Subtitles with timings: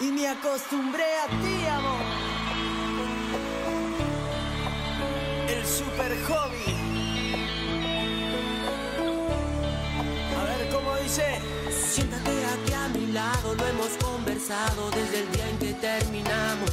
[0.00, 2.00] y me acostumbré a ti, amor.
[5.48, 6.76] El super hobby.
[10.38, 11.40] A ver cómo dice.
[11.70, 16.70] Siéntate aquí a mi lado, lo hemos conversado desde el día en que terminamos.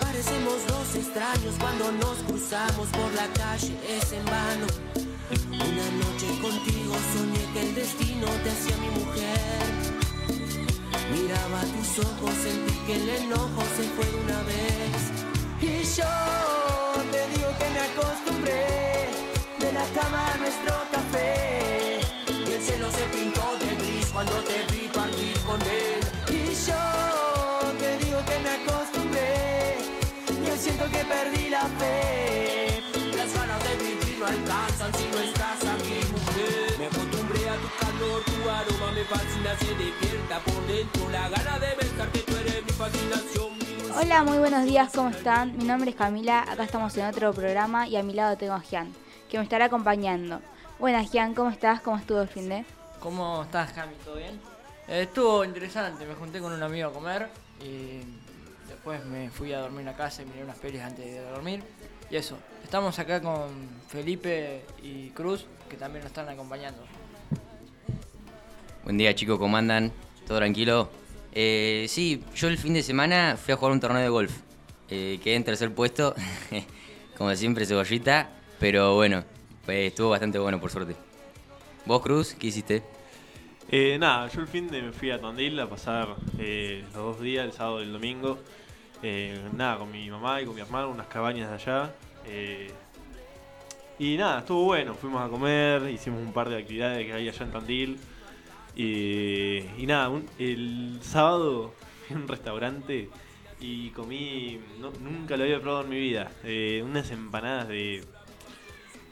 [0.00, 4.66] Parecemos dos extraños cuando nos cruzamos por la calle, es en vano.
[5.50, 10.03] Una noche contigo soñé que el destino te hacía mi mujer.
[11.14, 14.98] Miraba tus ojos, sentí que el enojo se fue una vez.
[15.60, 16.12] Y yo
[17.12, 19.08] te digo que me acostumbré
[19.60, 22.00] de la cama a nuestro café.
[22.26, 26.02] Y el cielo se pintó de gris cuando te vi partir con él.
[26.30, 26.82] Y yo
[27.78, 29.78] te digo que me acostumbré.
[30.44, 32.43] Yo siento que perdí la fe.
[44.00, 45.56] Hola, muy buenos días, ¿cómo están?
[45.58, 48.60] Mi nombre es Camila, acá estamos en otro programa y a mi lado tengo a
[48.60, 48.92] Gian,
[49.28, 50.40] que me estará acompañando.
[50.78, 51.82] Buenas, Gian, ¿cómo estás?
[51.82, 52.64] ¿Cómo estuvo el fin de?
[53.00, 53.94] ¿Cómo estás, Cami?
[54.04, 54.40] ¿Todo bien?
[54.88, 57.28] Eh, estuvo interesante, me junté con un amigo a comer
[57.60, 58.00] y
[58.68, 61.62] después me fui a dormir a casa y miré unas pelis antes de dormir.
[62.10, 66.82] Y eso, estamos acá con Felipe y Cruz, que también nos están acompañando.
[68.84, 69.90] Buen día chicos, ¿cómo andan?
[70.26, 70.90] ¿Todo tranquilo?
[71.32, 74.30] Eh, sí, yo el fin de semana fui a jugar un torneo de golf.
[74.90, 76.14] Eh, quedé en tercer puesto,
[77.16, 78.28] como siempre cebollita,
[78.60, 79.24] pero bueno,
[79.64, 80.96] pues, estuvo bastante bueno por suerte.
[81.86, 82.82] ¿Vos Cruz, qué hiciste?
[83.70, 87.20] Eh, nada, yo el fin de me fui a Tandil a pasar eh, los dos
[87.22, 88.38] días, el sábado y el domingo.
[89.02, 91.94] Eh, nada, con mi mamá y con mi hermano, unas cabañas de allá.
[92.26, 92.70] Eh,
[93.98, 94.92] y nada, estuvo bueno.
[94.92, 97.98] Fuimos a comer, hicimos un par de actividades que hay allá en Tandil.
[98.76, 101.72] Y, y nada, un- el sábado
[102.06, 103.08] fui a un restaurante
[103.60, 108.04] y comí, no- nunca lo había probado en mi vida, eh, unas empanadas de,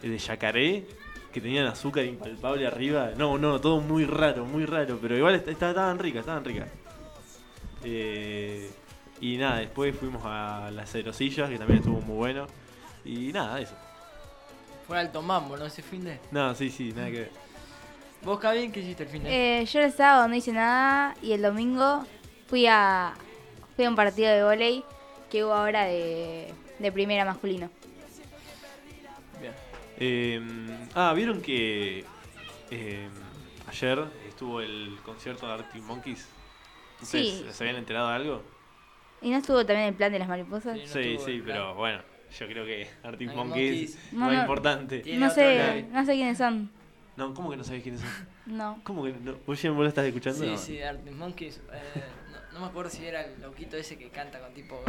[0.02, 0.84] de yacaré
[1.33, 3.12] que tenían azúcar impalpable arriba.
[3.17, 6.68] No, no, todo muy raro, muy raro, pero igual est- est- estaban ricas, estaban ricas.
[7.84, 8.70] Eh,
[9.20, 12.46] y nada, después fuimos a las cerosillas, que también estuvo muy bueno.
[13.05, 13.74] Y nada, eso.
[14.86, 15.64] Fue alto mambo, ¿no?
[15.67, 16.18] Ese fin de.
[16.33, 17.30] No, sí, sí, nada que ver.
[18.24, 19.60] ¿Vos, Cami, qué hiciste el fin de?
[19.62, 22.06] Eh, yo el sábado no hice nada y el domingo
[22.46, 23.14] fui a,
[23.74, 24.84] fui a un partido de volei
[25.30, 27.68] que hubo ahora de, de primera masculino.
[29.40, 29.52] Bien.
[29.98, 30.40] Eh,
[30.94, 32.05] ah, ¿vieron que
[32.70, 33.08] eh,
[33.68, 36.28] ayer estuvo el concierto de Arctic Monkeys?
[37.00, 37.46] ¿Ustedes Sí.
[37.50, 38.42] se habían enterado de algo?
[39.20, 40.78] ¿Y no estuvo también el plan de las mariposas?
[40.86, 41.16] Sí.
[41.18, 42.00] no Sí, pero bueno,
[42.39, 44.12] yo creo que Arctic Monkeys Monkeys.
[44.12, 44.40] no, No, es no.
[44.42, 45.02] importante.
[45.16, 46.70] No sé, no sé quiénes son.
[47.17, 48.11] No, ¿cómo que no sabés quiénes son?
[48.46, 48.80] No.
[48.84, 49.33] ¿Cómo que no?
[49.46, 50.40] ¿Vos, vos lo estás escuchando?
[50.45, 50.56] Sí, No.
[50.56, 51.61] sí, Arctic Monkeys.
[51.73, 52.02] eh,
[52.33, 54.83] no, no me acuerdo si era el loquito ese que canta con tipo.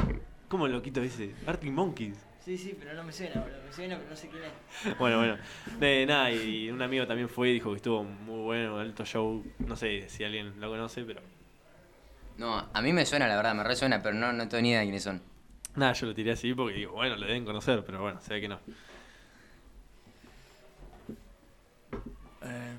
[0.47, 1.33] ¿Cómo loquito ese?
[1.45, 2.17] Arctic Monkeys.
[2.43, 3.57] Sí, sí, pero no me suena, boludo.
[3.65, 4.97] Me suena, pero no sé quién es.
[4.99, 5.37] Bueno, bueno.
[5.79, 9.43] De nada, y un amigo también fue y dijo que estuvo muy bueno, alto show.
[9.59, 11.21] No sé si alguien lo conoce, pero.
[12.37, 14.79] No, a mí me suena, la verdad, me resuena, pero no, no tengo ni idea
[14.79, 15.21] de quiénes son.
[15.75, 18.41] Nada, yo lo tiré así porque digo, bueno, lo deben conocer, pero bueno, se ve
[18.41, 18.59] que no.
[22.43, 22.77] Eh,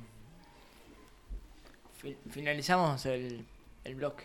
[1.98, 3.44] fi- finalizamos el,
[3.84, 4.24] el bloque.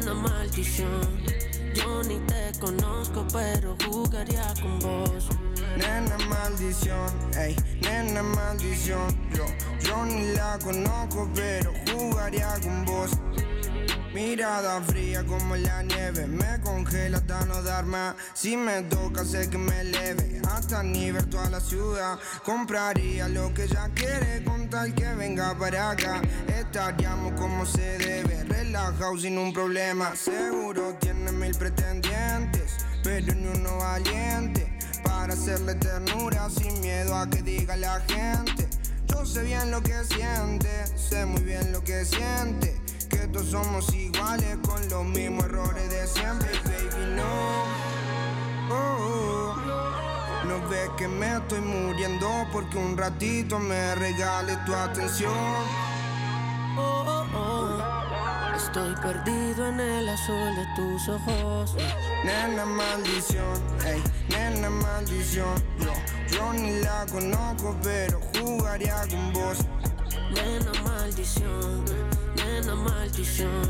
[0.00, 1.00] nena maldición.
[1.74, 5.28] Yo ni te conozco, pero jugaría con vos.
[5.76, 9.08] Nena maldición, ey, nena maldición.
[9.34, 9.44] Yo,
[9.80, 13.10] yo ni la conozco, pero jugaría con vos.
[14.14, 18.14] Mirada fría como la nieve, me congela hasta no dar más.
[18.32, 22.18] Si me toca, sé que me eleve hasta nivel toda la ciudad.
[22.44, 26.22] Compraría lo que ella quiere con tal que venga para acá.
[26.46, 28.33] Estaríamos como se debe,
[28.74, 30.16] relajado sin un problema.
[30.16, 37.42] Seguro tiene mil pretendientes, pero ni uno valiente para hacerle ternura sin miedo a que
[37.42, 38.68] diga la gente.
[39.06, 42.80] Yo sé bien lo que siente, sé muy bien lo que siente.
[43.08, 47.64] Que todos somos iguales con los mismos errores de siempre, baby, no.
[48.74, 49.54] Oh.
[50.48, 55.32] No ves que me estoy muriendo porque un ratito me regales tu atención.
[56.76, 57.13] Oh.
[58.74, 61.76] Estoy perdido en el azul de tus ojos.
[62.24, 65.62] Nena maldición, ey, nena maldición.
[65.78, 65.92] Yo,
[66.32, 69.58] yo ni la conozco, pero jugaría con vos.
[70.34, 71.84] Nena maldición,
[72.34, 73.62] nena maldición.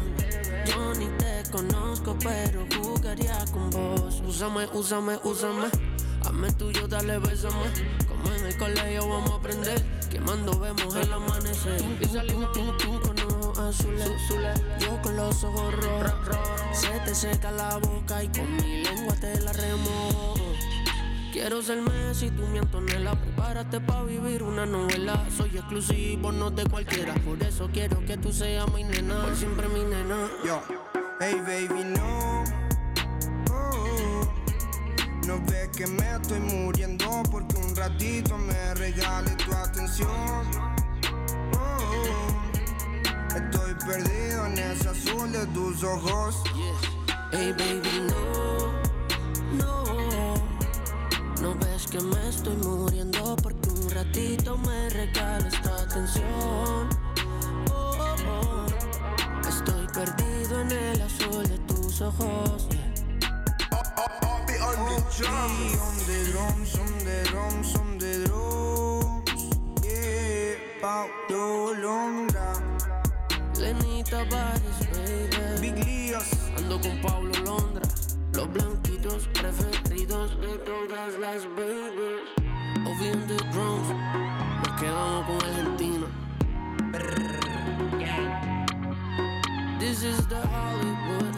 [0.65, 4.23] Yo ni te conozco, pero jugaría con vos.
[4.27, 5.67] Úsame, úsame, úsame.
[6.25, 7.67] Hazme tuyo, dale, bésame.
[8.09, 9.85] Como en el colegio vamos a aprender.
[10.11, 11.85] Quemando vemos el amanecer.
[12.01, 13.14] Y salimos tú, tú
[13.65, 16.39] Yo con los ojos rojos.
[16.73, 20.35] Se te seca la boca y con mi lengua te la remojo.
[21.33, 26.65] Quiero ser Messi, tú mi Antonella Prepárate pa' vivir una novela Soy exclusivo, no de
[26.65, 30.63] cualquiera Por eso quiero que tú seas mi nena Por siempre mi nena Yo,
[31.21, 32.45] hey baby, no.
[33.51, 34.33] Oh.
[35.27, 40.74] No ves que me estoy muriendo porque un ratito me regales tu atención.
[43.87, 46.43] Perdido en ese azul de tus ojos.
[47.33, 48.73] Hey baby, no,
[49.59, 50.35] no.
[51.43, 56.89] No ves que me estoy muriendo Porque un ratito me regales tu atención.
[57.71, 58.67] Oh, oh, oh.
[59.49, 62.69] Estoy perdido en el azul de tus ojos.
[64.27, 69.45] On the drums, on the drums, on the drums.
[69.85, 72.34] Yeah, Paulo Londra, Lenita
[74.11, 75.61] Bares, baby.
[75.61, 76.25] Big Líos.
[76.59, 77.83] Ando con Pablo Londra
[78.35, 82.23] Los blanquitos preferidos de todas las babies.
[82.87, 83.89] Ovi on the drums
[84.63, 86.07] Nos quedamos con Argentina.
[89.81, 91.34] This is the Hollywood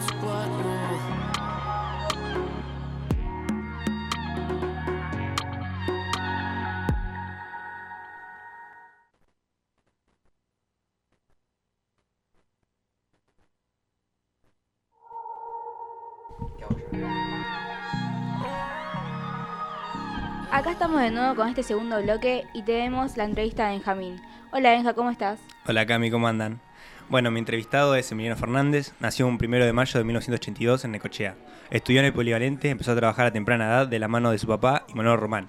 [20.51, 24.21] Acá estamos de nuevo con este segundo bloque y tenemos la entrevista de Benjamín.
[24.51, 25.39] Hola Benja, ¿cómo estás?
[25.67, 26.61] Hola Cami, ¿cómo andan?
[27.09, 31.35] Bueno, mi entrevistado es Emiliano Fernández, nació un primero de mayo de 1982 en Necochea.
[31.69, 34.47] Estudió en el Polivalente, empezó a trabajar a temprana edad de la mano de su
[34.47, 35.47] papá y Manuel Román,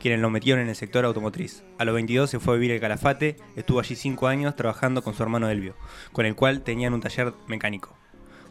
[0.00, 1.62] quienes lo metieron en el sector automotriz.
[1.78, 5.14] A los 22 se fue a vivir al Calafate, estuvo allí 5 años trabajando con
[5.14, 5.76] su hermano Elvio,
[6.12, 7.96] con el cual tenían un taller mecánico.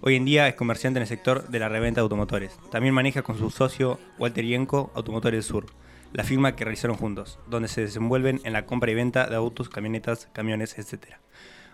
[0.08, 2.60] Hoy en día es comerciante en el sector de la reventa de automotores.
[2.70, 5.66] También maneja con su socio Walter Yenko Automotores del Sur,
[6.14, 9.68] la firma que realizaron juntos, donde se desenvuelven en la compra y venta de autos,
[9.68, 11.16] camionetas, camiones, etc.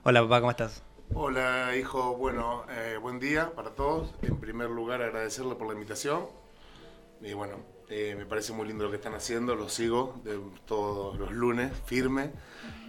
[0.04, 0.82] Hola papá, ¿cómo estás?
[1.14, 2.16] Hola, hijo.
[2.16, 4.16] Bueno, eh, buen día para todos.
[4.22, 6.28] En primer lugar, agradecerle por la invitación.
[7.20, 7.58] Y bueno,
[7.90, 9.56] eh, me parece muy lindo lo que están haciendo.
[9.56, 12.32] Lo sigo de todos los lunes, firme.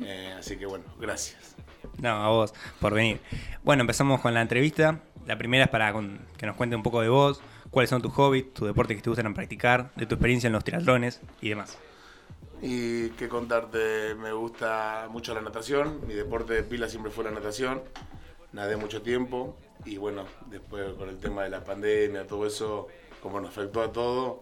[0.03, 1.57] Eh, así que bueno, gracias.
[1.99, 3.21] No, a vos por venir.
[3.65, 5.01] Bueno, empezamos con la entrevista.
[5.27, 5.93] La primera es para
[6.37, 7.41] que nos cuente un poco de vos,
[7.71, 10.65] cuáles son tus hobbies, tus deportes que te gustan practicar, de tu experiencia en los
[10.65, 11.79] triatlones y demás.
[12.61, 16.01] Y qué contarte, me gusta mucho la natación.
[16.07, 17.83] Mi deporte de pila siempre fue la natación.
[18.53, 19.57] Nadé mucho tiempo.
[19.85, 22.87] Y bueno, después con el tema de la pandemia, todo eso,
[23.21, 24.39] como nos afectó a todos,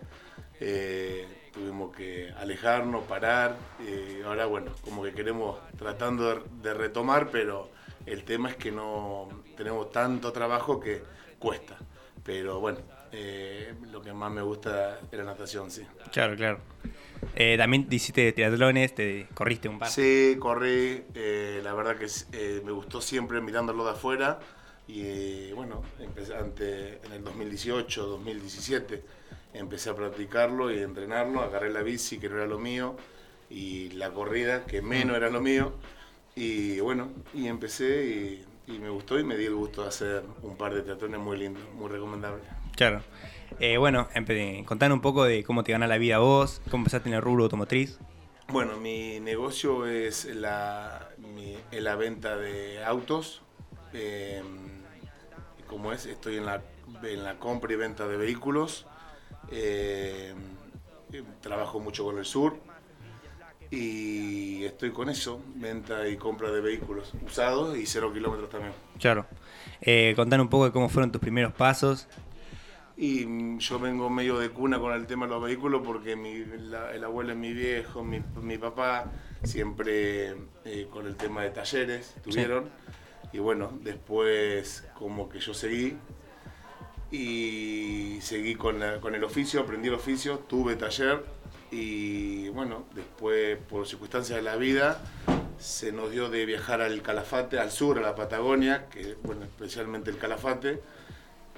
[0.60, 3.56] eh, tuvimos que alejarnos, parar.
[3.80, 7.70] Y ahora, bueno, como que queremos tratando de retomar, pero
[8.12, 11.02] el tema es que no tenemos tanto trabajo que
[11.38, 11.78] cuesta.
[12.24, 12.78] Pero bueno,
[13.12, 15.82] eh, lo que más me gusta es la natación, sí.
[16.12, 16.58] Claro, claro.
[17.34, 19.88] Eh, también hiciste triatlones, te corriste un par.
[19.90, 21.04] Sí, corrí.
[21.14, 24.38] eh, la verdad que eh, me gustó siempre mirándolo de afuera.
[24.88, 29.02] Y eh, bueno, empecé ante, en el 2018, 2017,
[29.54, 31.42] empecé a practicarlo y a entrenarlo.
[31.42, 32.96] Agarré la bici, que no era lo mío,
[33.48, 35.72] y la corrida, que menos era lo mío.
[36.36, 38.04] Y bueno, y empecé
[38.66, 41.20] y, y me gustó y me di el gusto de hacer un par de triatlones
[41.20, 42.44] muy lindos, muy recomendables.
[42.76, 43.02] Claro.
[43.58, 44.08] Eh, bueno,
[44.64, 47.44] contanos un poco de cómo te gana la vida vos, cómo empezaste en el rubro
[47.44, 47.98] automotriz.
[48.48, 53.42] Bueno, mi negocio es la, mi- la venta de autos.
[53.92, 54.42] Eh,
[55.66, 56.62] como es, estoy en la,
[57.02, 58.86] en la compra y venta de vehículos.
[59.50, 60.32] Eh,
[61.12, 62.56] eh, trabajo mucho con el sur.
[63.70, 68.72] Y estoy con eso, venta y compra de vehículos usados y cero kilómetros también.
[68.98, 69.26] Claro.
[69.80, 72.08] Eh, contanos un poco de cómo fueron tus primeros pasos.
[72.96, 76.44] Y mm, yo vengo medio de cuna con el tema de los vehículos porque mi,
[76.44, 79.10] la- el abuelo es mi viejo, mi, mi papá
[79.44, 80.34] siempre
[80.64, 82.68] eh, con el tema de talleres tuvieron.
[83.32, 85.96] Y bueno, después como que yo seguí
[87.12, 91.24] y seguí con, la- con el oficio, aprendí el oficio, tuve taller
[91.70, 95.00] y bueno, después por circunstancias de la vida
[95.58, 100.10] se nos dio de viajar al Calafate, al sur, a la Patagonia, que bueno, especialmente
[100.10, 100.80] el Calafate.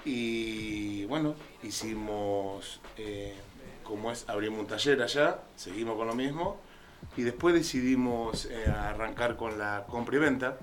[0.05, 3.33] Y bueno, hicimos, eh,
[3.83, 6.59] como es, abrimos un taller allá, seguimos con lo mismo.
[7.17, 10.57] Y después decidimos eh, arrancar con la compra y venta.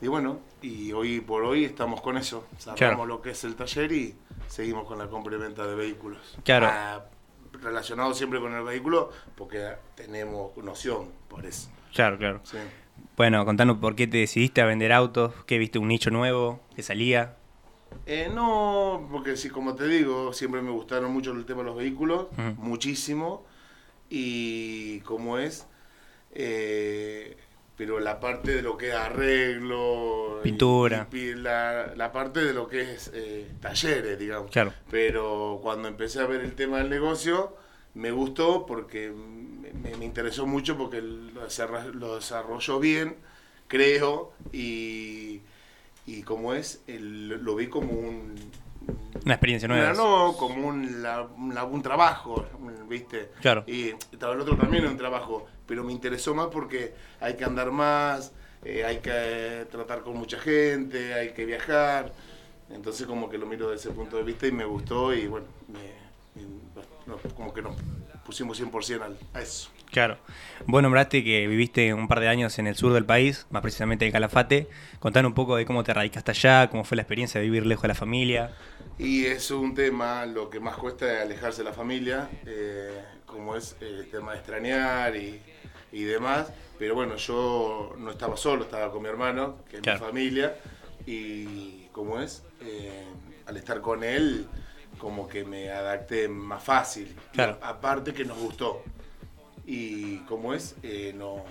[0.00, 2.46] Y bueno, y hoy por hoy estamos con eso.
[2.58, 3.06] Cerramos Claro.
[3.06, 4.16] lo que es el taller y
[4.48, 6.36] seguimos con la compra y venta de vehículos.
[6.44, 6.66] Claro.
[6.70, 7.04] Ah,
[7.62, 11.70] relacionado siempre con el vehículo porque tenemos noción por eso.
[11.92, 12.40] Claro, claro.
[12.44, 12.58] Sí.
[13.16, 16.82] Bueno, contanos por qué te decidiste a vender autos, qué viste un nicho nuevo, que
[16.82, 17.36] salía.
[18.06, 21.76] Eh, no, porque sí, como te digo, siempre me gustaron mucho el tema de los
[21.76, 23.44] vehículos, muchísimo.
[24.10, 25.66] Y como es,
[26.32, 27.36] eh,
[27.76, 31.08] pero la parte de lo que es arreglo, y- Pintura.
[31.12, 34.50] y, la, la parte de lo que es eh, talleres, digamos.
[34.50, 34.72] Claro.
[34.90, 37.56] Pero cuando empecé a ver el tema del negocio,
[37.94, 41.44] me gustó porque me, me interesó mucho porque lo,
[42.14, 43.16] desarrolló bien,
[43.68, 45.40] creo, y,
[46.06, 48.34] y como es, el- lo vi como un...
[49.24, 49.94] Una experiencia nueva.
[49.94, 52.44] No, como un, la- un, la- un trabajo,
[52.88, 53.30] ¿viste?
[53.40, 53.64] Claro.
[53.66, 57.70] Y el otro también es un trabajo, pero me interesó más porque hay que andar
[57.70, 58.32] más,
[58.64, 62.12] eh, hay que tratar con mucha gente, hay que viajar.
[62.70, 65.46] Entonces como que lo miro desde ese punto de vista y me gustó y bueno,
[65.68, 66.04] me-
[67.06, 67.76] no, como que nos
[68.24, 69.70] pusimos 100% al, a eso.
[69.90, 70.16] Claro.
[70.66, 74.06] Vos nombraste que viviste un par de años en el sur del país, más precisamente
[74.06, 74.66] en Calafate.
[74.98, 77.82] Contanos un poco de cómo te radicaste allá, cómo fue la experiencia de vivir lejos
[77.82, 78.50] de la familia.
[78.98, 83.56] Y es un tema, lo que más cuesta es alejarse de la familia, eh, como
[83.56, 85.40] es el tema de extrañar y,
[85.92, 86.52] y demás.
[86.78, 90.00] Pero bueno, yo no estaba solo, estaba con mi hermano, que es Claro.
[90.00, 90.56] mi familia,
[91.06, 93.04] y como es, eh,
[93.46, 94.46] al estar con él,
[94.98, 97.14] como que me adapté más fácil.
[97.32, 97.58] Claro.
[97.62, 98.82] Aparte que nos gustó.
[99.66, 101.44] Y como es, eh, no,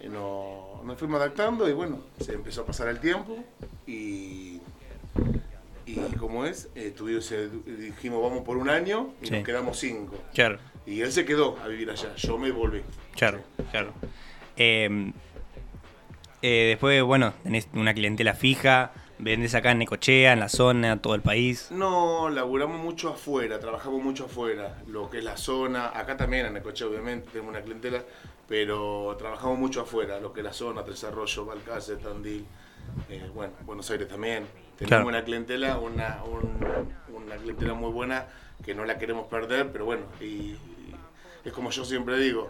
[0.00, 3.36] eh, no, nos fuimos adaptando y bueno, se empezó a pasar el tiempo
[3.86, 4.57] y
[5.92, 9.32] y como es, eh, tuvimos, eh, dijimos vamos por un año y Sí.
[9.32, 10.16] nos quedamos cinco.
[10.34, 12.82] Claro, Y él se quedó a vivir allá, yo me volví.
[13.14, 13.40] claro,
[13.70, 13.92] claro.
[14.56, 15.12] Eh,
[16.42, 21.14] eh, después, bueno, tenés una clientela fija, vendés acá en Necochea, en la zona, todo
[21.14, 21.68] el país.
[21.70, 26.54] No, laburamos mucho afuera, trabajamos mucho afuera, lo que es la zona, acá también en
[26.54, 28.02] Necochea obviamente tenemos una clientela,
[28.48, 32.46] pero trabajamos mucho afuera, lo que es la zona, Tres Arroyos, Balcarce, Tandil,
[33.10, 34.46] eh, bueno, Buenos Aires también.
[34.78, 35.06] Tenemos Claro.
[35.08, 38.26] una clientela, una, un- una clientela muy buena
[38.64, 40.94] que no la queremos perder, pero bueno, y, y
[41.44, 42.48] es como yo siempre digo,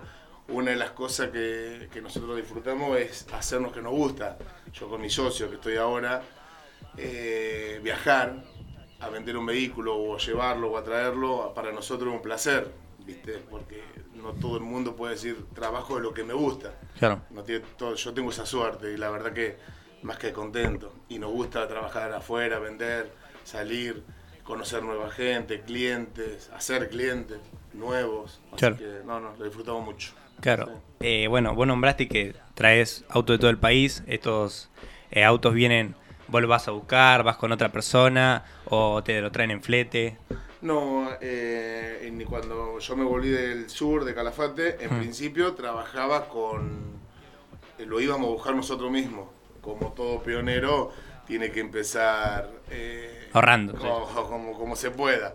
[0.49, 4.37] una de las cosas que, que nosotros disfrutamos es hacernos que nos gusta.
[4.73, 6.23] Yo con mi socio que estoy ahora,
[6.97, 8.45] eh, viajar
[9.01, 12.71] a vender un vehículo o llevarlo o a traerlo, para nosotros es un placer,
[13.07, 13.39] ¿viste?
[13.51, 13.83] Porque
[14.15, 16.75] no todo el mundo puede decir trabajo de lo que me gusta.
[16.99, 19.57] Claro, No tiene todo, yo tengo esa suerte y la verdad que
[20.03, 20.93] más que contento.
[21.09, 23.11] Y nos gusta trabajar afuera, vender,
[23.45, 24.03] salir,
[24.45, 27.39] conocer nueva gente, clientes, hacer clientes
[27.73, 28.41] nuevos.
[28.49, 28.77] Así Claro.
[28.77, 30.13] que no, no, lo disfrutamos mucho.
[30.41, 30.67] claro.
[30.67, 30.73] Sí.
[31.01, 34.03] Eh, bueno, vos nombraste que traes autos de todo el país.
[34.07, 34.69] Estos
[35.11, 35.95] eh, autos vienen,
[36.29, 40.17] vos los vas a buscar, vas con otra persona o te lo traen en flete.
[40.61, 44.99] No, eh, en- cuando yo me volví del sur, de Calafate, en Mm.
[44.99, 46.99] principio trabajaba con...
[47.79, 49.29] eh, Lo íbamos a buscar nosotros mismos.
[49.69, 50.93] Como todo pionero,
[51.27, 52.49] tiene que empezar...
[52.71, 53.87] eh, Ahorrando, sí.
[54.15, 55.35] Como, como, se pueda.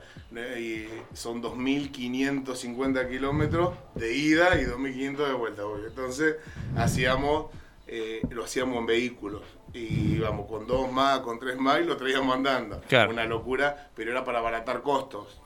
[0.58, 5.66] Y son 2.550 kilómetros de ida y 2.500 de vuelta.
[5.66, 5.88] obvio.
[5.88, 6.38] Entonces,
[6.75, 7.52] hacíamos,
[7.88, 9.44] eh, lo hacíamos en vehículos.
[9.74, 12.82] Y íbamos con dos más, con tres más y lo traíamos andando.
[12.88, 13.12] Claro.
[13.12, 15.40] Una locura, pero era para abaratar costos.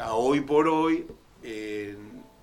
[0.00, 1.06] A hoy por hoy,
[1.42, 1.96] eh,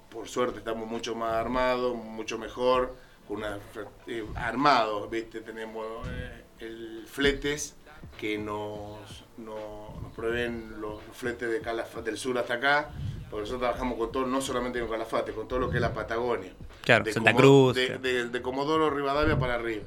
[0.10, 2.96] por suerte estamos mucho más armados, mucho mejor,
[3.30, 3.60] con una,
[4.08, 5.42] eh, armados, ¿viste?
[5.42, 7.76] Tenemos eh, el fletes
[8.20, 12.90] que nos, no- nos proveen los fletes de Calafate, del sur hasta acá,
[13.30, 15.94] porque nosotros trabajamos con todo, no solamente con Calafate, con todo lo que es la
[15.94, 16.52] Patagonia.
[16.84, 17.76] Claro, De Santa Cruz.
[17.76, 18.02] De, claro.
[18.02, 19.84] de- de Comodoro Rivadavia para arriba,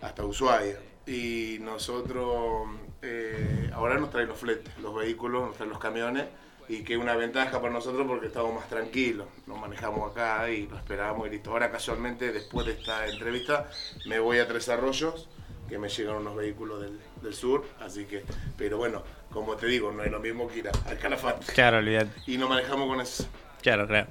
[0.00, 0.78] hasta Ushuaia.
[1.04, 2.68] Y nosotros,
[3.02, 6.26] eh, ahora nos traen los fletes, los vehículos, nos traen los camiones,
[6.68, 9.26] y que es una ventaja para nosotros porque estamos más tranquilos.
[9.46, 11.50] Nos manejamos acá y lo esperamos y listo.
[11.50, 13.68] Ahora casualmente, después de esta entrevista,
[14.06, 15.28] me voy a Tres Arroyos
[15.68, 18.24] que me llegan unos vehículos del, del sur, así que,
[18.56, 21.52] pero bueno, como te digo, no es lo mismo que ir a- al Calafate.
[21.52, 22.10] Claro, olvidate.
[22.26, 23.28] Y nos manejamos con eso.
[23.60, 24.06] Claro, claro.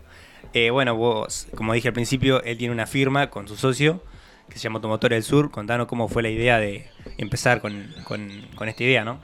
[0.53, 4.03] Eh, bueno, vos, como dije al principio, él tiene una firma con su socio
[4.49, 5.49] que se llama Automotores del Sur.
[5.49, 9.19] Contanos cómo fue la idea de empezar con, con- con esta idea, ¿no?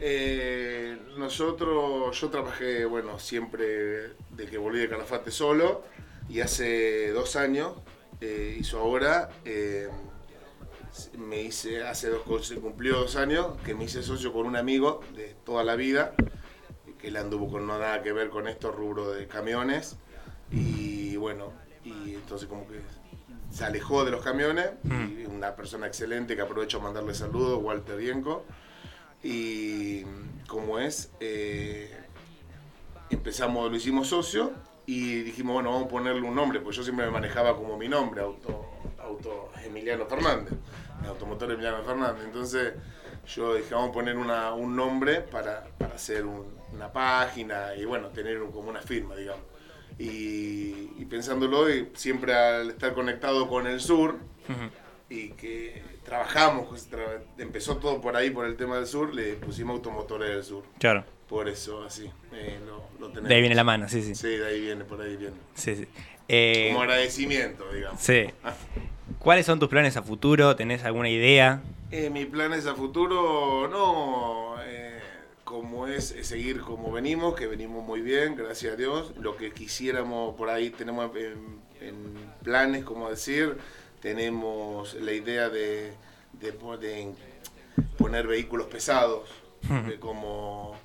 [0.00, 5.82] Eh, nosotros, yo trabajé, bueno, siempre de que volví de Calafate solo
[6.28, 7.72] y hace dos años,
[8.20, 9.88] eh, hizo ahora, eh,
[11.18, 15.00] me hice, hace dos, se cumplió dos años que me hice socio con un amigo
[15.14, 16.14] de toda la vida,
[16.98, 19.96] que él anduvo con no nada que ver con esto, rubro de camiones,
[20.50, 21.52] y bueno,
[21.84, 22.80] y entonces como que
[23.50, 27.96] se alejó de los camiones, y una persona excelente que aprovecho a mandarle saludos, Walter
[27.96, 28.44] Bienco,
[29.24, 30.04] y
[30.46, 31.90] como es, eh,
[33.10, 34.52] empezamos, lo hicimos socio
[34.86, 37.88] y dijimos, bueno, vamos a ponerle un nombre, pues yo siempre me manejaba como mi
[37.88, 38.66] nombre, Auto,
[38.98, 40.52] auto Emiliano Fernández,
[41.08, 42.24] Automotor Emiliano Fernández.
[42.24, 42.74] Entonces
[43.26, 47.84] yo dije, vamos a poner una- un nombre para, para hacer un- una página y
[47.84, 49.44] bueno, tener un- como una firma, digamos.
[49.98, 54.18] Y, y pensándolo, y siempre al estar conectado con el sur,
[55.14, 59.34] y que trabajamos, pues, tra- empezó todo por ahí, por el tema del sur, le
[59.34, 60.64] pusimos automotores del sur.
[60.78, 61.04] Claro.
[61.28, 63.28] Por eso, así, eh, lo, lo tenemos.
[63.28, 64.14] De ahí viene la mano, sí, sí.
[64.14, 65.36] Sí, de ahí viene, por ahí viene.
[65.54, 65.86] Sí, sí.
[66.28, 68.00] Eh, Como agradecimiento, digamos.
[68.00, 68.26] sí.
[69.18, 70.54] ¿Cuáles son tus planes a futuro?
[70.56, 71.62] ¿Tenés alguna idea?
[71.90, 74.98] Eh, mi planes a futuro, no, eh,
[75.44, 79.12] como es, es seguir como venimos, que venimos muy bien, gracias a Dios.
[79.18, 83.56] Lo que quisiéramos por ahí tenemos en, en planes, como decir,
[84.08, 85.94] tenemos la idea de,
[86.34, 87.10] de po- de
[87.96, 89.30] poner vehículos pesados,
[89.88, 90.76] eh, como,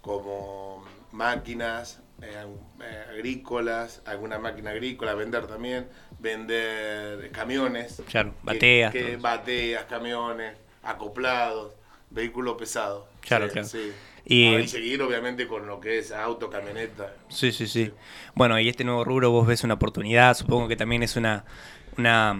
[0.00, 2.32] como máquinas eh,
[2.82, 5.86] eh, agrícolas, alguna máquina agrícola, vender también,
[6.18, 8.02] vender camiones.
[8.10, 11.74] Claro, bateas, que, bateas, camiones, acoplados,
[12.10, 13.06] vehículo pesado.
[13.20, 13.68] Claro, Sí, claro.
[13.68, 13.92] sí.
[14.26, 17.12] Y- y seguir obviamente con lo que es auto, camioneta.
[17.28, 17.92] Sí, sí, sí.
[18.34, 21.44] Bueno, y este nuevo rubro vos ves una oportunidad, supongo que también es una,
[21.98, 22.36] una,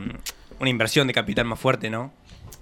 [0.61, 2.13] una inversión de capital más fuerte, ¿no?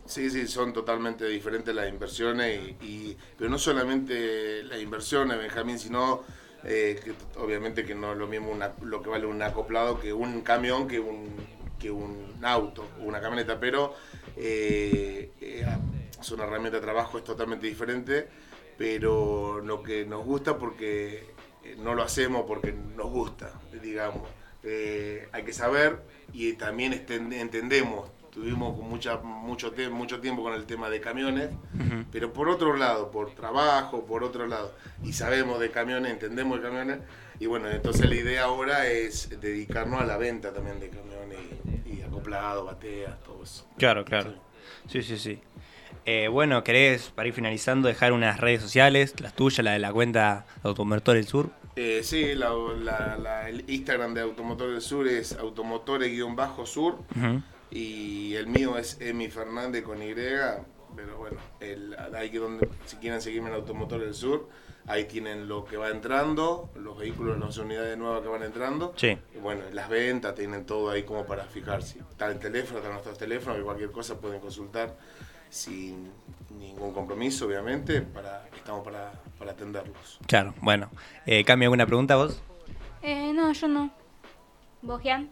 [0.06, 5.78] Sí, sí, son totalmente diferentes las inversiones, y, y- pero no solamente las inversiones, Benjamín,
[5.78, 6.22] sino
[6.64, 10.12] eh, que obviamente que no es lo mismo una- lo que vale un acoplado que
[10.12, 11.28] un camión, que un,
[11.78, 13.94] que un auto, una camioneta, pero
[14.36, 15.66] eh, eh,
[16.20, 18.28] es una herramienta de trabajo, es totalmente diferente,
[18.78, 23.52] pero lo que nos gusta porque eh, no lo hacemos porque nos gusta,
[23.82, 24.28] digamos.
[24.64, 26.00] Eh, hay que saber
[26.32, 31.50] y también entendemos tuvimos mucha, mucho, mucho tiempo con el tema de camiones,
[32.10, 36.62] pero por otro lado, por trabajo, por otro lado, y sabemos de camiones, entendemos de
[36.66, 36.98] camiones,
[37.38, 41.38] y bueno, entonces la idea ahora es dedicarnos a la venta también de camiones
[41.84, 43.66] y, y acoplados, bateas, todo eso.
[43.76, 44.34] Claro, claro.
[44.88, 45.38] Sí, sí, sí.
[46.06, 49.92] Eh, bueno, ¿querés, para ir finalizando, dejar unas redes sociales, las tuyas, la de la
[49.92, 51.50] cuenta de Automotor del Sur?
[51.76, 57.42] Eh, sí, la, la- la- el Instagram de Automotor del Sur es automotores-sur Ujú.
[57.70, 62.96] y el mío es Emi Fernández con Y, pero bueno, el, ahí que donde, si
[62.96, 64.48] quieren seguirme en Automotor del Sur,
[64.86, 68.92] ahí tienen lo que va entrando, los vehículos, las unidades nuevas que van entrando.
[68.96, 69.16] Sí.
[69.34, 72.00] Y bueno, las ventas, tienen todo ahí como para fijarse.
[72.00, 74.94] Está el teléfono, está nuestro teléfono, que cualquier cosa pueden consultar
[75.52, 76.10] sin
[76.58, 80.18] ningún compromiso, obviamente, para, estamos para, para atenderlos.
[80.26, 80.90] Claro, bueno.
[81.26, 82.40] Eh, ¿Cambia alguna pregunta vos?
[83.02, 83.90] Eh, no, yo no.
[84.80, 85.28] ¿Vos, Gian?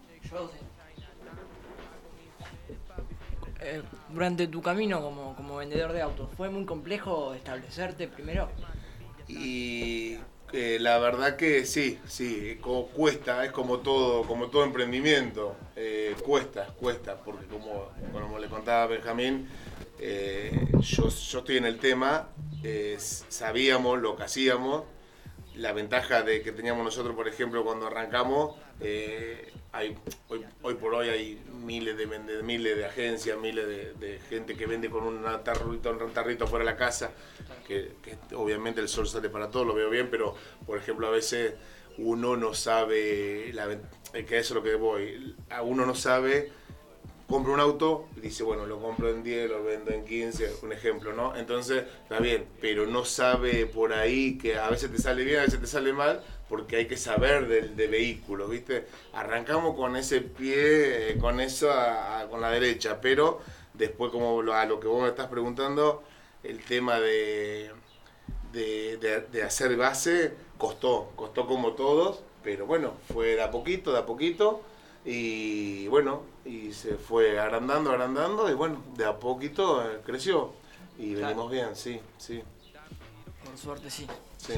[3.61, 8.47] Eh, durante tu camino como, como vendedor de autos, ¿fue muy complejo establecerte primero?
[9.27, 10.17] Y
[10.53, 16.15] eh, la verdad que sí, sí, co- cuesta, es como todo, como todo emprendimiento, eh,
[16.23, 19.47] cuesta, cuesta, porque como, como le contaba Benjamín,
[20.01, 22.29] eh, yo, yo estoy en el tema,
[23.29, 24.83] sabíamos lo que hacíamos,
[25.55, 29.51] la ventaja de que teníamos nosotros, por ejemplo, cuando arrancamos, eh,
[30.61, 32.07] hoy, por hoy hay miles de,
[32.41, 33.67] miles de agencias, miles
[33.99, 37.11] de, gente que vende con un tarrito, un tarrito fuera de la casa,
[37.67, 37.93] que,
[38.35, 40.35] obviamente el sol sale para todo, lo veo bien, pero
[40.65, 41.53] por ejemplo a veces
[41.97, 43.67] uno no sabe, la,
[44.11, 46.51] que eso es lo que voy, a uno no sabe
[47.31, 51.13] compra un auto dice, bueno, lo compro en 10, lo vendo en 15, un ejemplo,
[51.13, 51.35] ¿no?
[51.35, 55.43] Entonces, está bien, pero no sabe por ahí que a veces te sale bien, a
[55.43, 58.85] veces te sale mal, porque hay que saber del de vehículo, ¿viste?
[59.13, 63.39] Arrancamos con ese pie, eh, con eso a- a- con la derecha, pero
[63.73, 66.03] después, como a lo que vos me estás preguntando,
[66.43, 67.71] el tema de,
[68.53, 73.91] de, de- de hacer base costó, costó como todos, pero bueno, fue de a poquito,
[73.91, 74.61] de a poquito,
[75.05, 80.53] Y bueno, y se fue agrandando, agrandando y bueno, de a poquito eh, creció.
[80.97, 81.27] Y Claro.
[81.27, 82.43] venimos bien, sí, sí.
[83.43, 84.05] Por suerte sí.
[84.37, 84.53] sí.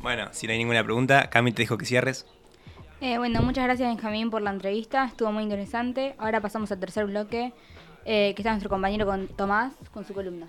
[0.00, 2.26] Bueno, si no hay ninguna pregunta, Cami te dijo que cierres.
[3.02, 6.14] Eh, bueno, muchas gracias Benjamín por la entrevista, estuvo muy interesante.
[6.18, 7.52] Ahora pasamos al tercer bloque,
[8.06, 10.48] eh, que está nuestro compañero con Tomás con su columna.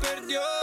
[0.00, 0.57] Perdió.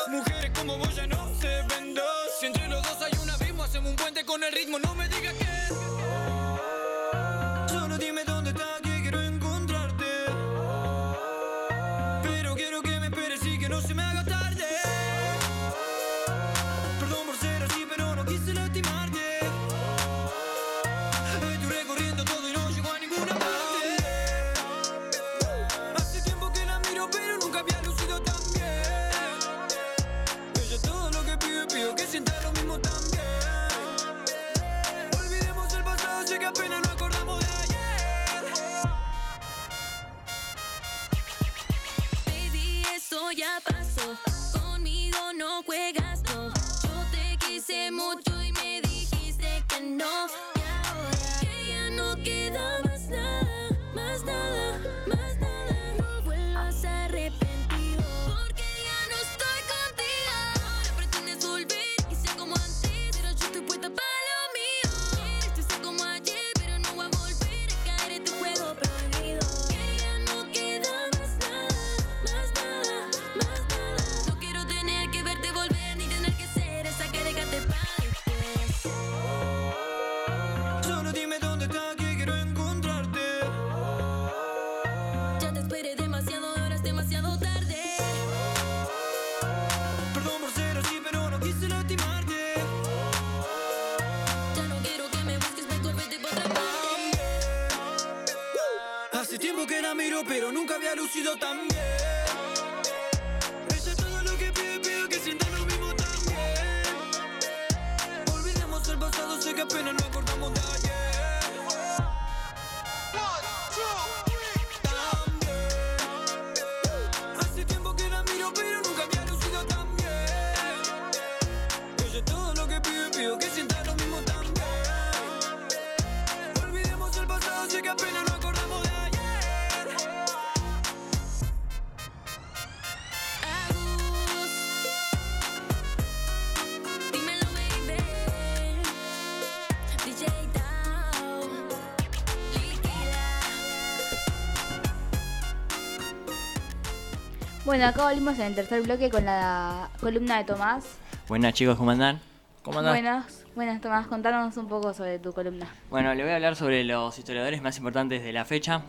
[147.66, 151.00] Bueno, acá volvimos en el tercer bloque con la columna de Tomás.
[151.28, 152.22] Buenas chicos, ¿cómo andan?
[152.62, 152.94] ¿Cómo andás?
[152.94, 155.68] Buenas, buenas Tomás, contanos un poco sobre tu columna.
[155.90, 158.84] Bueno, le voy a hablar sobre los historiadores más importantes de la fecha.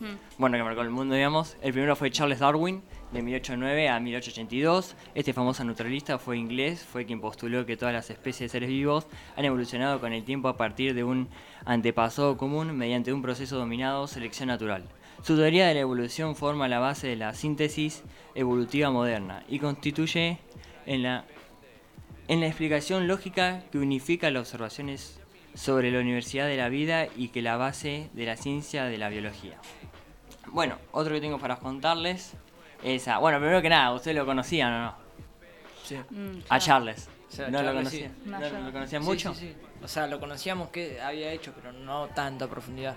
[0.00, 0.16] Mm.
[0.36, 1.56] Bueno, que marcó el mundo, digamos.
[1.62, 4.94] El primero fue Charles Darwin, de 1809 a 1882.
[5.14, 9.06] Este famoso naturalista fue inglés, fue quien postuló que todas las especies de seres vivos
[9.36, 11.30] han evolucionado con el tiempo a partir de un
[11.64, 14.84] antepasado común mediante un proceso dominado selección natural.
[15.22, 18.02] Su teoría de la evolución forma la base de la síntesis
[18.34, 20.38] evolutiva moderna y constituye
[20.86, 21.24] en la
[22.28, 25.18] en la explicación lógica que unifica las observaciones
[25.54, 29.08] sobre la universidad de la vida y que la base de la ciencia de la
[29.08, 29.56] biología.
[30.48, 32.34] Bueno, otro que tengo para contarles
[32.84, 34.94] es a, bueno, primero que nada, ¿ustedes lo conocían o no?
[35.84, 35.96] Sí.
[36.10, 36.58] Mm, A.
[36.58, 37.08] Charles.
[37.28, 38.12] O sea, ¿No lo conocían?
[38.22, 38.28] sí.
[38.30, 38.72] ¿No, No, lo no.
[38.72, 39.34] conocían Sí, mucho?
[39.34, 39.56] sí, sí.
[39.82, 42.94] O sea, lo conocíamos que había hecho, pero no tanto a profundidad.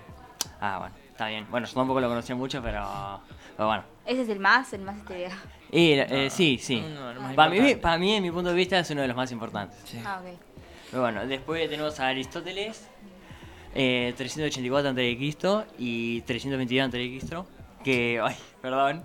[0.60, 1.46] Ah, bueno, está bien.
[1.50, 3.20] Bueno, yo tampoco lo conocía mucho, pero,
[3.56, 3.84] pero bueno.
[4.04, 5.28] Ese es el más, el más este.
[5.70, 6.80] Y, eh, sí, sí.
[6.80, 9.08] No, el más para, mí, para mí, en mi punto de vista, es uno de
[9.08, 9.78] los más importantes.
[9.84, 10.00] Sí.
[10.04, 10.38] Ah, ok.
[10.90, 12.86] Pero bueno, después tenemos a Aristóteles,
[13.74, 15.66] eh, 384 a.C.
[15.78, 17.44] y 322 a.C.
[17.84, 19.04] Que, ay, perdón.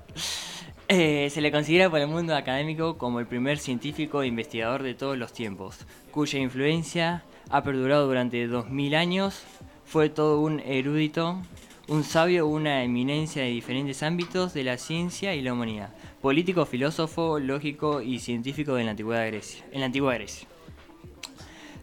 [0.89, 4.93] Eh, se le considera por el mundo académico como el primer científico e investigador de
[4.93, 9.43] todos los tiempos, cuya influencia ha perdurado durante 2000 años.
[9.85, 11.41] Fue todo un erudito,
[11.87, 15.93] un sabio, una eminencia de diferentes ámbitos de la ciencia y la humanidad.
[16.21, 19.65] Político, filósofo, lógico y científico de la antigua Grecia.
[19.71, 20.47] En la antigua Grecia.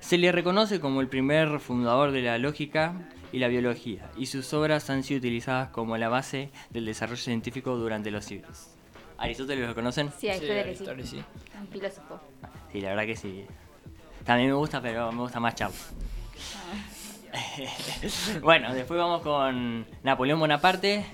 [0.00, 4.52] Se le reconoce como el primer fundador de la lógica y la biología, y sus
[4.52, 8.68] obras han sido utilizadas como la base del desarrollo científico durante los siglos.
[9.16, 10.12] ¿Aristóteles lo conocen?
[10.18, 10.68] Sí, Aristóteles, sí.
[10.68, 11.24] Aristóteles, sí.
[11.58, 12.20] Un filósofo.
[12.70, 13.46] Sí, la verdad que sí.
[14.24, 15.74] También me gusta, pero me gusta más Chavo.
[18.42, 21.04] bueno, después vamos con Napoleón Bonaparte,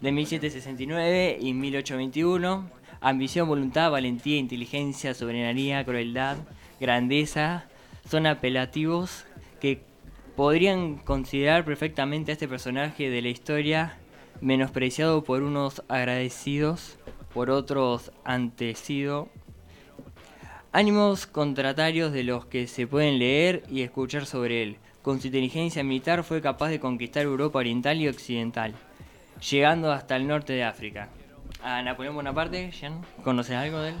[0.00, 2.70] de 1769 y 1821.
[3.00, 6.38] Ambición, voluntad, valentía, inteligencia, soberanía, crueldad,
[6.80, 7.64] grandeza,
[8.08, 9.24] son apelativos
[9.60, 9.82] que
[10.36, 13.98] podrían considerar perfectamente a este personaje de la historia
[14.40, 16.98] menospreciado por unos agradecidos,
[17.32, 19.28] por otros antecido.
[20.72, 24.76] Ánimos contratarios de los que se pueden leer y escuchar sobre él.
[25.02, 28.74] Con su inteligencia militar fue capaz de conquistar Europa Oriental y Occidental,
[29.50, 31.08] llegando hasta el norte de África.
[31.62, 32.70] A Napoleón Bonaparte,
[33.24, 33.94] ¿conoces algo de él?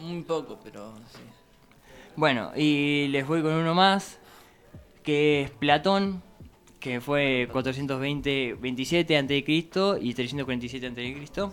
[0.00, 1.20] Muy poco, pero sí.
[2.16, 4.18] Bueno, y les voy con uno más,
[5.04, 6.22] que es Platón,
[6.80, 9.44] que fue 420-27 a.C.
[10.00, 11.50] y 347 a.C.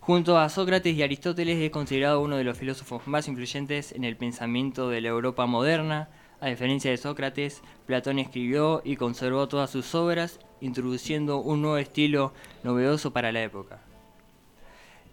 [0.00, 4.16] Junto a Sócrates y Aristóteles es considerado uno de los filósofos más influyentes en el
[4.16, 6.08] pensamiento de la Europa moderna.
[6.42, 12.32] A diferencia de Sócrates, Platón escribió y conservó todas sus obras, introduciendo un nuevo estilo
[12.64, 13.78] novedoso para la época.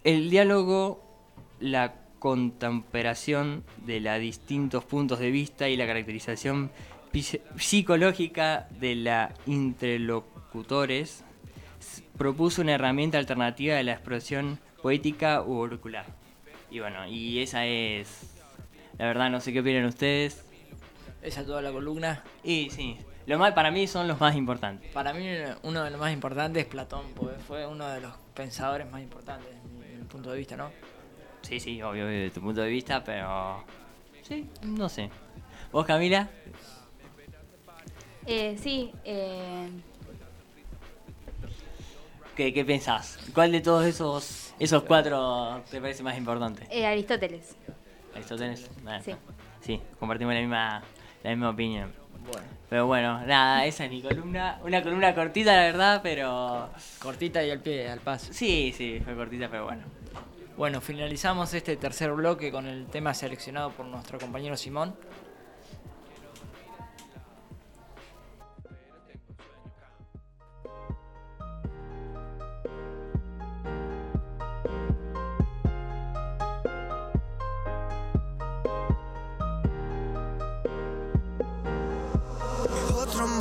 [0.04, 1.04] El diálogo,
[1.60, 6.72] la contemplación de los distintos puntos de vista y la caracterización
[7.14, 11.24] psi- psicológica de la interlocutores
[12.18, 16.08] propuso una herramienta alternativa de la expresión poética u auricular.
[16.72, 18.36] Y bueno, y esa es...
[18.98, 20.44] La verdad no sé qué opinan ustedes.
[21.22, 22.24] Esa toda la columna.
[22.44, 24.92] Y sí, lo más, para mí son los más importantes.
[24.94, 25.28] Para mí
[25.64, 29.50] uno de los más importantes es Platón, porque fue uno de los pensadores más importantes
[29.80, 30.72] desde mi punto de vista, ¿no?
[31.42, 33.64] Sí, sí, obvio, obvio, de tu punto de vista, pero...
[34.22, 35.10] Sí, no sé.
[35.72, 36.30] ¿Vos, Camila?
[38.26, 39.70] Eh, sí, eh,
[42.36, 43.18] ¿Qué, qué pensás?
[43.34, 46.68] ¿Cuál de todos esos esos cuatro te parece más importante?
[46.70, 47.56] eh, Aristóteles.
[48.14, 48.70] Aristóteles.
[48.84, 49.14] Bueno, Sí.
[49.62, 50.82] Sí, compartimos la misma,
[51.24, 51.94] la misma opinión.
[52.32, 52.48] Bueno.
[52.70, 54.60] Pero bueno, nada, esa es mi columna.
[54.64, 56.70] Una columna cortita, la verdad, pero...
[57.00, 58.32] Cortita y al pie, al paso.
[58.32, 59.82] Sí, sí, fue cortita, pero bueno.
[60.56, 64.94] Bueno, finalizamos este tercer bloque con el tema seleccionado por nuestro compañero Simón.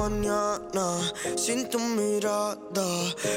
[0.09, 0.99] Mañana
[1.37, 2.59] sin tu mirada.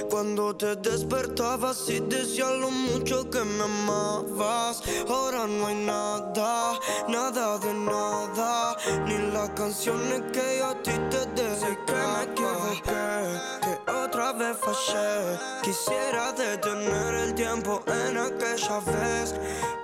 [0.10, 7.58] Cuando te despertabas y decías lo mucho que me amabas Ahora no hay nada, nada
[7.58, 8.78] de nada.
[9.06, 12.26] Ni las canciones que yo a ti te dedicaba.
[12.36, 15.40] Que me equivoqué, otra vez fallé.
[15.64, 19.36] Quisiera detener el tiempo en aquella vez.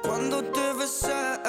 [0.04, 1.40] Cuando te besé,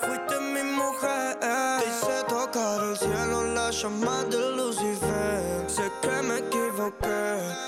[0.00, 1.38] fuiste mi mujer.
[1.40, 4.24] Te hice tocar el cielo, la llama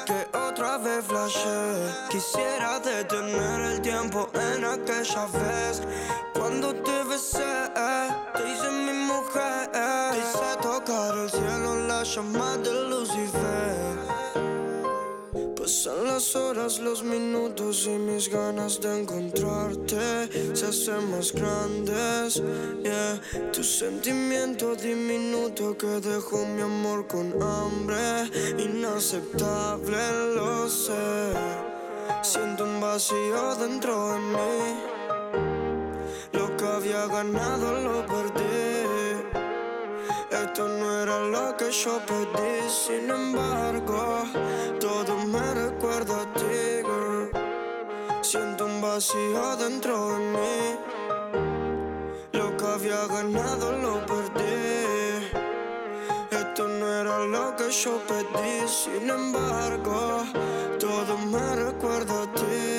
[0.07, 2.09] que otra vez flashé.
[2.11, 5.83] Quisiera detener el tiempo en aquella vez.
[6.35, 7.71] Cuando te besé,
[8.35, 9.71] te hice mi mujer.
[9.73, 13.88] Te hice tocar el cielo, la llama de Lucifer
[15.69, 22.43] Pasan las horas, los minutos y mis ganas de encontrarte se hacen más grandes.
[22.83, 23.21] Yeah.
[23.53, 31.35] Tu sentimiento diminuto que dejó mi amor con hambre, inaceptable, lo sé.
[32.23, 34.75] Siento un vacío dentro de mí.
[36.33, 38.68] Lo que había ganado lo perdí.
[40.31, 44.25] Esto no era lo que yo pedí, sin embargo,
[44.79, 46.49] todo me recuerda a ti.
[48.21, 50.79] Siento un vacío dentro de mí.
[52.33, 55.31] Lo que había ganado lo perdí.
[56.31, 60.25] Esto no era lo que yo pedí, sin embargo,
[60.79, 62.78] todo me recuerda a ti.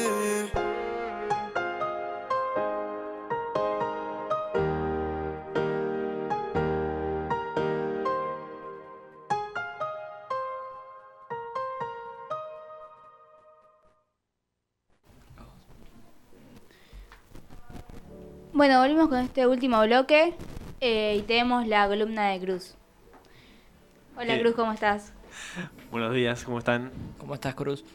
[18.60, 20.34] Bueno, volvimos con este último bloque
[20.82, 22.76] eh, y tenemos la columna de Cruz.
[24.18, 24.42] Hola Eh.
[24.42, 25.14] Cruz, ¿cómo estás?
[25.92, 26.92] Buenos días, ¿cómo están?
[27.20, 27.86] ¿Cómo estás, Cruz?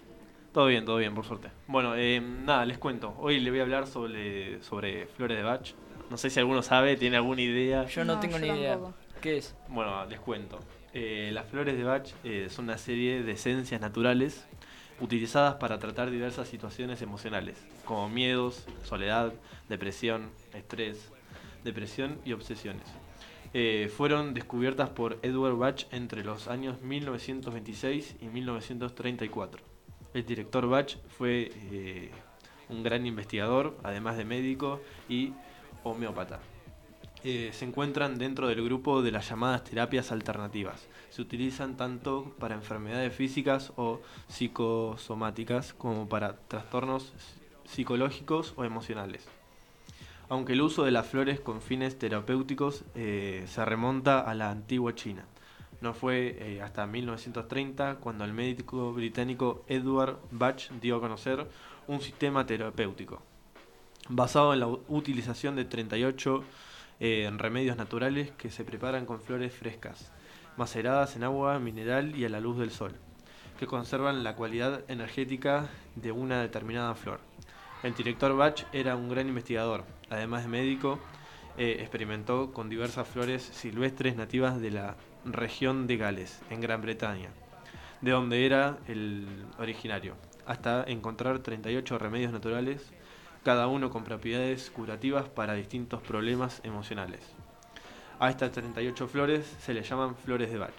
[0.55, 1.50] Todo bien, todo bien, por suerte.
[1.66, 3.14] Bueno, eh, nada, les cuento.
[3.18, 5.74] Hoy les voy a hablar sobre, sobre flores de Bach.
[6.09, 7.85] No sé si alguno sabe, tiene alguna idea.
[7.85, 8.79] Yo no, tengo ni idea.
[9.20, 9.55] ¿Qué es?
[9.68, 10.61] Bueno, les cuento.
[10.94, 14.46] Eh, las flores de Bach eh, son una serie de esencias naturales
[15.00, 19.33] utilizadas para tratar diversas situaciones emocionales, como miedos, soledad,
[19.68, 21.11] depresión, estrés,
[21.64, 22.87] depresión y obsesiones.
[23.52, 29.62] Eh, fueron descubiertas por Edward Bach entre los años 1926 y 1934.
[30.12, 32.11] El director Bach fue eh,
[32.68, 35.33] un gran investigador, además de médico y
[35.85, 36.40] homeópata.
[37.27, 40.87] Eh, se encuentran dentro del grupo de las llamadas terapias alternativas.
[41.09, 47.15] Se utilizan tanto para enfermedades físicas o psicosomáticas como para trastornos
[47.65, 49.27] psicológicos o emocionales.
[50.29, 54.95] Aunque el uso de las flores con fines terapéuticos eh, se remonta a la antigua
[54.95, 55.25] China.
[55.81, 61.49] No fue eh, hasta 1930 cuando el médico británico Edward Bach dio a conocer
[61.87, 63.23] un sistema terapéutico
[64.11, 66.45] basado en la utilización de 38
[67.00, 70.12] eh, remedios naturales que se preparan con flores frescas,
[70.57, 72.92] maceradas en agua mineral y a la luz del sol,
[73.59, 77.20] que conservan la cualidad energética de una determinada flor.
[77.83, 80.98] El director Bach era un gran investigador, además de médico,
[81.57, 87.30] eh, experimentó con diversas flores silvestres nativas de la región de Gales, en Gran Bretaña,
[88.00, 89.26] de donde era el
[89.59, 92.92] originario, hasta encontrar 38 remedios naturales,
[93.44, 97.20] cada uno con propiedades curativas para distintos problemas emocionales.
[98.18, 100.72] A estas 38 flores se les llaman flores de Bach.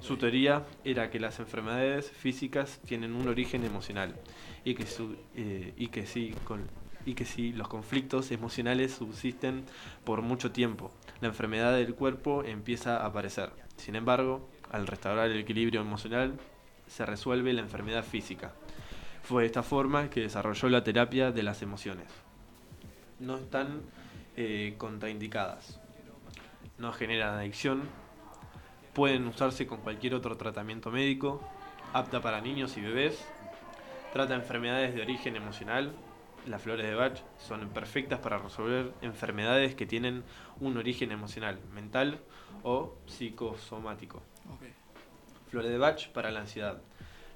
[0.00, 4.14] Su teoría era que las enfermedades físicas tienen un origen emocional
[4.64, 6.68] y que, su- eh, y que si con-
[7.04, 9.64] y que si los conflictos emocionales subsisten
[10.04, 13.50] por mucho tiempo, la enfermedad del cuerpo empieza a aparecer.
[13.76, 16.38] Sin embargo, al restaurar el equilibrio emocional,
[16.86, 18.52] se resuelve la enfermedad física.
[19.28, 22.06] Fue de esta forma que desarrolló la terapia de las emociones.
[23.18, 23.82] No están
[24.38, 25.78] eh, contraindicadas.
[26.78, 27.82] No generan adicción.
[28.94, 31.46] Pueden usarse con cualquier otro tratamiento médico.
[31.92, 33.22] Apta para niños y bebés.
[34.14, 35.92] Trata enfermedades de origen emocional.
[36.46, 40.24] Las flores de Bach son perfectas para resolver enfermedades que tienen
[40.58, 42.18] un origen emocional, mental
[42.62, 44.22] o psicosomático.
[45.50, 46.80] Flores de Bach para la ansiedad.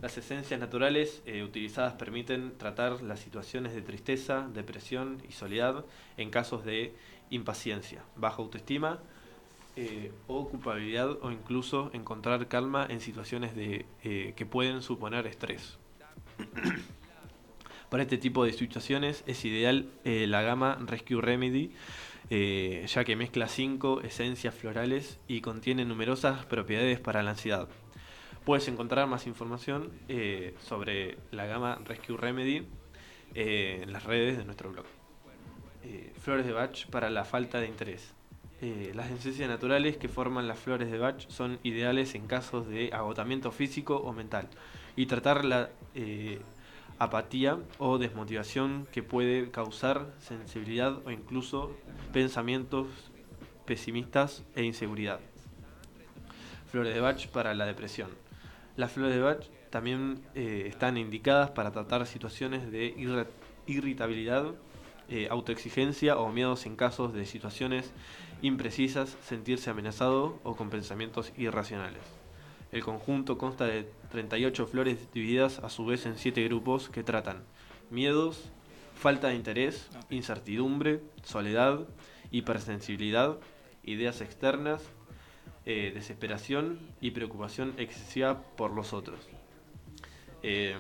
[0.03, 5.85] Las esencias naturales eh, utilizadas permiten tratar las situaciones de tristeza, depresión y soledad
[6.17, 6.93] en casos de
[7.31, 8.99] impaciencia, baja autoestima
[9.77, 15.79] eh, o culpabilidad o incluso encontrar calma en situaciones de, eh, que pueden suponer estrés.
[17.89, 21.73] Para este tipo de situaciones es ideal la gama Rescue Remedy,
[22.31, 27.69] ya que mezcla cinco esencias florales y contiene numerosas propiedades para la ansiedad.
[28.45, 32.67] Puedes encontrar más información eh, sobre la gama Rescue Remedy
[33.35, 34.85] eh, en las redes de nuestro blog.
[35.85, 38.15] Eh, flores de Bach para la falta de interés.
[38.95, 43.51] Las esencias naturales que forman las flores de Bach son ideales en casos de agotamiento
[43.51, 44.49] físico o mental
[44.95, 45.71] y tratar la
[47.01, 51.77] apatía o desmotivación que puede causar sensibilidad o incluso
[52.13, 52.87] pensamientos
[53.67, 55.19] pesimistas e inseguridad.
[56.71, 58.11] Flores de Bach para la depresión.
[58.77, 62.95] Las flores de Bach también eh, están indicadas para tratar situaciones de
[63.67, 64.47] irritabilidad,
[65.09, 67.93] eh, autoexigencia o miedos en casos de situaciones
[68.41, 72.03] imprecisas, sentirse amenazado o con pensamientos irracionales.
[72.73, 77.43] El conjunto consta de 38 flores divididas a su vez en 7 grupos que tratan
[77.91, 78.51] miedos,
[78.95, 81.81] falta de interés, incertidumbre, soledad,
[82.31, 83.37] hipersensibilidad,
[83.83, 84.83] ideas externas,
[85.65, 89.21] eh, desesperación y preocupación excesiva por los otros.
[90.43, 90.77] Eh,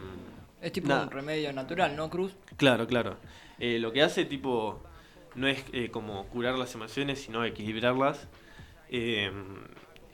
[0.61, 1.05] Es tipo nada.
[1.05, 2.35] un remedio natural, ¿no, Cruz?
[2.57, 3.17] Claro, claro.
[3.59, 4.83] Eh, lo que hace, tipo,
[5.37, 8.29] no es como curar las emociones, sino equilibrarlas.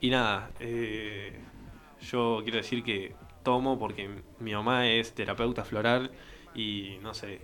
[0.00, 6.10] Y nada, yo quiero decir que tomo porque mi mamá es terapeuta floral
[6.54, 7.40] y no sé.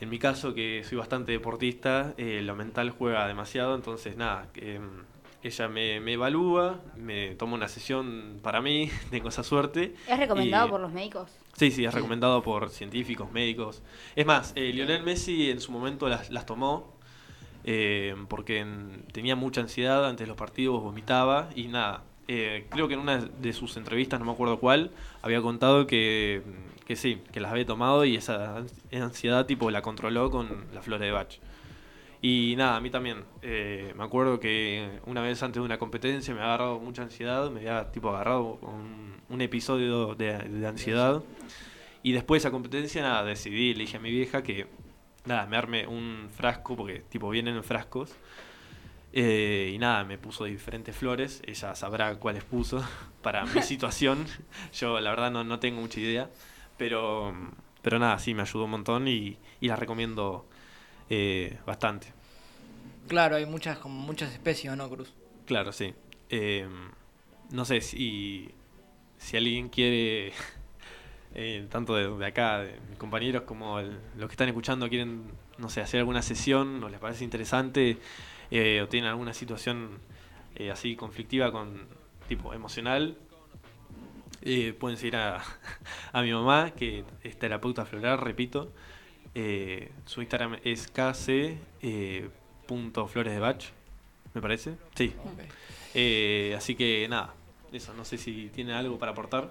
[0.00, 4.48] En mi caso, que soy bastante deportista, lo mental juega demasiado, entonces nada,
[5.42, 9.94] ella me, me evalúa, me toma una sesión para mí, tengo esa suerte.
[10.08, 11.30] ¿Es recomendado y- por los médicos?
[11.54, 13.82] Sí, sí, es recomendado por científicos, médicos.
[14.16, 16.94] Es más, eh, Lionel Messi en su momento las, las tomó
[17.64, 22.04] eh, porque en- tenía mucha ansiedad antes de los partidos, vomitaba y nada.
[22.28, 24.90] eh, creo que en una de sus entrevistas, no me acuerdo cuál,
[25.22, 26.40] había contado que,
[26.86, 28.72] que sí, que las había tomado y esa ans-
[29.02, 31.34] ansiedad tipo la controló con la flor de Bach.
[32.22, 33.24] Y nada, a mí también.
[33.42, 37.50] Eh, me acuerdo que una vez antes de una competencia me había agarrado mucha ansiedad,
[37.50, 41.22] me había tipo agarrado un, un episodio de, de ansiedad.
[42.04, 44.68] Y después de esa competencia, nada, decidí, le dije a mi vieja que,
[45.24, 48.14] nada, me arme un frasco, porque tipo vienen en frascos.
[49.12, 52.82] Eh, y nada, me puso diferentes flores, ella sabrá cuáles puso
[53.22, 54.26] para mi situación.
[54.72, 56.30] Yo la verdad no, no tengo mucha idea,
[56.78, 57.34] pero,
[57.82, 60.46] pero nada, sí, me ayudó un montón y, y la recomiendo
[61.14, 62.06] eh, bastante.
[63.06, 65.12] Claro, hay muchas, como muchas especies, ¿o ¿no, Cruz?
[65.44, 65.92] Claro, sí.
[66.30, 66.66] Eh,
[67.50, 68.48] no sé si,
[69.18, 70.32] si alguien quiere,
[71.34, 75.24] eh, tanto de, de acá, de mis compañeros, como el- los que están escuchando, quieren,
[75.58, 77.98] no sé, hacer alguna sesión o les parece interesante
[78.50, 79.98] eh, o tienen alguna situación
[80.54, 81.86] eh, así conflictiva con
[82.28, 83.18] tipo emocional,
[84.40, 85.42] eh, pueden seguir a,
[86.12, 88.72] a mi mamá, que es terapeuta floral, repito.
[89.34, 92.28] Eh, su Instagram es kc eh,
[92.66, 93.64] punto flores de bach,
[94.34, 94.74] me parece.
[94.94, 95.12] Sí.
[95.94, 97.34] Eh, así que nada,
[97.72, 99.50] eso, no sé si tiene algo para aportar.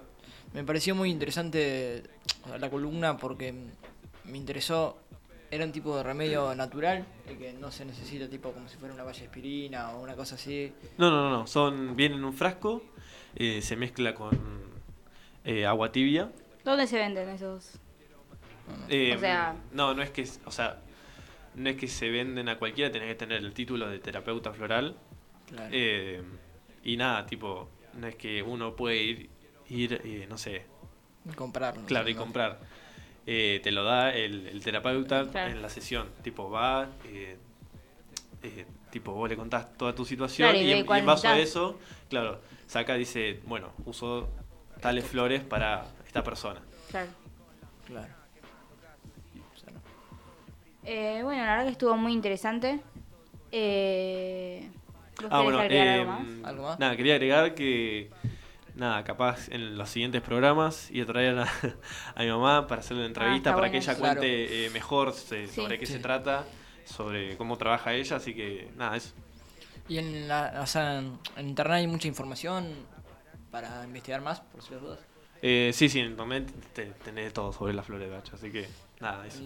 [0.54, 2.02] Me pareció muy interesante
[2.58, 3.54] la columna porque
[4.24, 4.98] me interesó.
[5.50, 8.94] Era un tipo de remedio natural, el que no se necesita tipo como si fuera
[8.94, 10.72] una valla aspirina o una cosa así.
[10.96, 11.46] No, no, no, no.
[11.46, 12.82] Son, viene en un frasco,
[13.34, 14.38] eh, se mezcla con
[15.44, 16.32] eh, agua tibia.
[16.64, 17.72] ¿Dónde se venden esos?
[18.88, 20.80] Eh, O sea- no, no es que, o sea,
[21.54, 24.96] no es que se venden a cualquiera, tenés que tener el título de terapeuta floral.
[25.48, 25.68] Claro.
[25.72, 26.22] Eh,
[26.84, 29.30] y nada, tipo, no es que uno puede ir,
[29.68, 30.64] ir eh, no sé,
[31.36, 31.84] Comprarlo.
[31.86, 32.58] claro, y comprar.
[33.26, 35.52] Eh, te lo da el, el terapeuta Claro.
[35.52, 36.08] en la sesión.
[36.22, 37.36] Tipo, va, eh,
[38.42, 41.06] eh, tipo, vos le contás toda tu situación Claro, y y, en, y cuál en
[41.06, 41.78] base a eso,
[42.10, 44.28] claro, saca, dice, bueno, uso
[44.80, 46.60] tales flores para esta persona.
[46.90, 47.10] Claro.
[47.86, 48.12] Claro.
[50.84, 52.80] Eh, bueno, la verdad que estuvo muy interesante.
[53.50, 54.68] Eh,
[55.20, 56.48] ¿vos Ah, bueno, agregar eh, algo más?
[56.48, 56.78] ¿Algo más?
[56.78, 58.10] nada, quería agregar que,
[58.74, 61.42] nada, capaz en los siguientes programas y a traer a,
[62.14, 64.00] a mi mamá para hacerle una entrevista, está para bueno que ella eso.
[64.00, 65.54] cuente eh, mejor se- Sí.
[65.62, 65.92] sobre qué Sí.
[65.94, 66.44] se trata,
[66.84, 69.14] sobre cómo trabaja ella, así que nada, eso.
[69.88, 72.72] Y en, la, o sea, en, internet hay mucha información
[73.50, 74.98] para investigar más, por si las dudas.
[75.42, 78.68] Eh, sí, sí, en internet te, tenés todo sobre las flores de Bach, así que
[79.00, 79.42] nada, eso.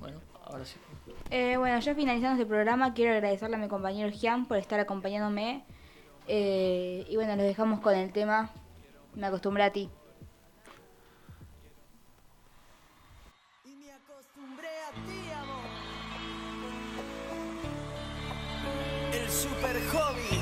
[0.00, 0.76] Bueno, ahora sí.
[1.30, 5.64] Eh, bueno, ya finalizando este programa, quiero agradecerle a mi compañero Gian por estar acompañándome.
[6.26, 8.50] Eh, y bueno, los dejamos con el tema
[9.14, 9.90] Me acostumbré a ti.
[19.12, 20.40] El super hobby.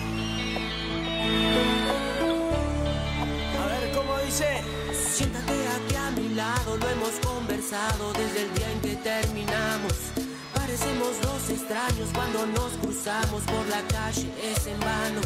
[3.59, 4.63] A ver cómo dice.
[4.93, 8.58] Siéntate aquí a mi lado, lo hemos conversado desde el
[11.69, 15.21] extraños cuando nos cruzamos por la calle, es en vano.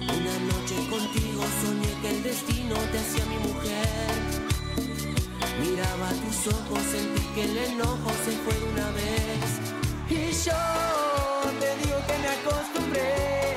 [0.00, 4.10] Una noche contigo soñé que el destino te hacía mi mujer.
[5.60, 9.46] Miraba tus ojos, sentí que el enojo se fue una vez.
[10.10, 10.62] Y yo
[11.60, 13.56] te digo que me acostumbré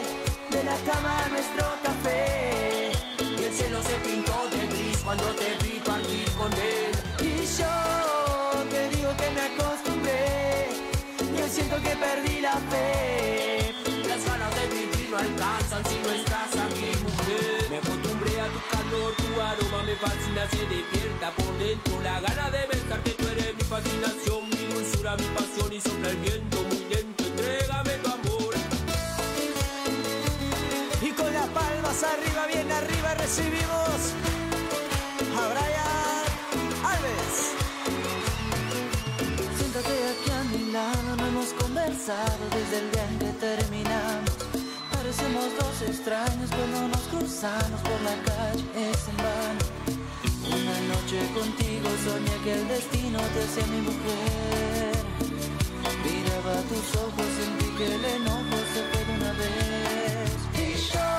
[0.52, 2.92] de la cama a nuestro café.
[3.20, 5.65] Y el cielo se pintó de gris cuando te
[11.96, 13.74] perdí la fe.
[14.08, 17.68] Las ganas de vivir no alcanzan si no estás aquí, mujer.
[17.70, 22.50] Me acostumbré a tu calor, tu aroma me fascina, se despierta por dentro la gana
[22.52, 26.84] de besarte, tú eres mi fascinación, mi dulzura, mi pasión y sopla el viento muy
[26.94, 28.54] lento, entrégame tu amor.
[31.02, 34.35] Y con las palmas arriba, bien arriba, recibimos
[42.06, 44.30] desde el día en que terminamos.
[44.92, 49.66] Parecemos dos extraños cuando nos cruzamos por la calle, es en vano.
[50.46, 54.94] Una noche contigo soñé que el destino te hacía mi mujer.
[56.06, 60.30] Miraba tus ojos, sentí que el enojo se fue de una vez.
[60.54, 61.10] Y yo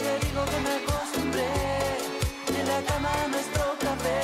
[0.00, 1.52] te digo que me acostumbré
[2.48, 4.22] de la cama a nuestro café.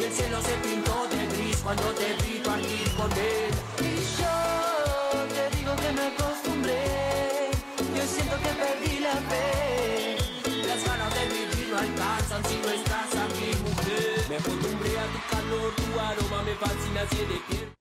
[0.00, 2.33] Y el cielo se pintó de gris cuando te vi
[15.76, 17.73] tu aroma me fascina, se despierta.